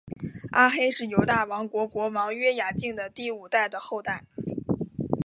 [0.53, 4.25] 阿黑是犹大王国国王约雅敬的第五代的后代。